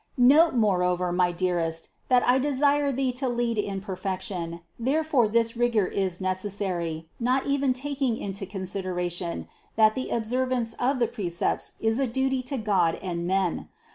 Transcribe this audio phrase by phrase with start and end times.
[0.17, 3.57] Note moreover, my dear 290 CITY OF GOD est, that I desire thee to lead
[3.59, 9.45] in perfection; therefore this rigor is necessary, not even taking into consideration,
[9.75, 13.69] that the observance of the precepts is a duty to God and men.